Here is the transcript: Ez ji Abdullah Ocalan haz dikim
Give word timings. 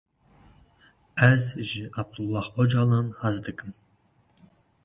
Ez 1.27 1.43
ji 1.71 1.83
Abdullah 2.05 2.51
Ocalan 2.65 3.15
haz 3.25 3.41
dikim 3.49 3.77